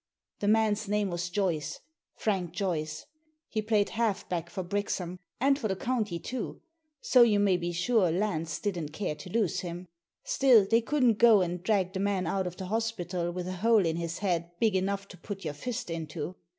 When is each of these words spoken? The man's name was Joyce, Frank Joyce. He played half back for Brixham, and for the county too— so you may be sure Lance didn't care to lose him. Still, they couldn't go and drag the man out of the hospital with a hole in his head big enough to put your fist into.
The 0.39 0.47
man's 0.47 0.87
name 0.87 1.11
was 1.11 1.29
Joyce, 1.29 1.79
Frank 2.15 2.53
Joyce. 2.53 3.05
He 3.47 3.61
played 3.61 3.89
half 3.89 4.27
back 4.27 4.49
for 4.49 4.63
Brixham, 4.63 5.19
and 5.39 5.59
for 5.59 5.67
the 5.67 5.75
county 5.75 6.17
too— 6.17 6.59
so 7.11 7.21
you 7.21 7.39
may 7.39 7.55
be 7.55 7.71
sure 7.71 8.09
Lance 8.09 8.57
didn't 8.57 8.93
care 8.93 9.13
to 9.13 9.29
lose 9.29 9.59
him. 9.59 9.87
Still, 10.23 10.65
they 10.65 10.81
couldn't 10.81 11.19
go 11.19 11.41
and 11.41 11.61
drag 11.61 11.93
the 11.93 11.99
man 11.99 12.25
out 12.25 12.47
of 12.47 12.57
the 12.57 12.65
hospital 12.65 13.29
with 13.29 13.47
a 13.47 13.57
hole 13.57 13.85
in 13.85 13.97
his 13.97 14.17
head 14.17 14.49
big 14.59 14.75
enough 14.75 15.07
to 15.09 15.19
put 15.19 15.45
your 15.45 15.53
fist 15.53 15.91
into. 15.91 16.35